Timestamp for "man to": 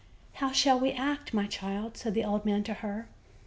2.43-2.73